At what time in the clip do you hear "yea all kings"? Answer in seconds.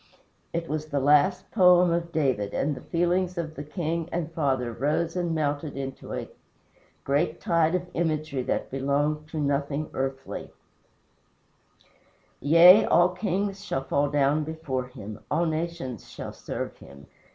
12.39-13.63